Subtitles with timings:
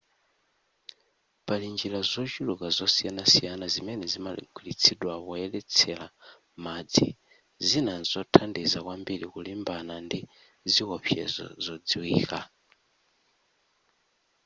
[1.45, 6.05] pali njira zochuluka zosiyanasiyana zimene zimagwiritsidwa poyeretsera
[6.63, 7.07] madzi
[7.67, 10.19] zina nzothandiza kwambiri kulimbana ndi
[10.71, 12.39] ziwopsezo zodziwika